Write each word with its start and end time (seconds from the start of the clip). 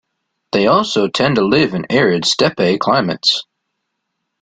They 0.51 0.65
also 0.65 1.07
tend 1.09 1.35
to 1.35 1.45
live 1.45 1.75
in 1.75 1.85
arid 1.91 2.25
steppe 2.25 2.79
climates. 2.79 3.43